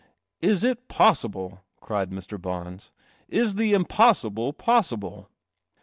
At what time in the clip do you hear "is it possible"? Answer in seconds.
0.51-1.61